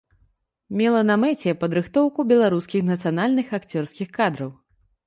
Мела 0.79 1.01
на 1.09 1.17
мэце 1.25 1.53
падрыхтоўку 1.65 2.27
беларускіх 2.33 2.81
нацыянальных 2.91 3.57
акцёрскіх 3.61 4.07
кадраў. 4.19 4.51